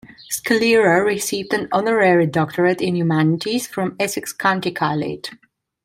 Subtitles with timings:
[0.31, 5.29] Scalera received an Honorary Doctorate in Humanities from Essex County College.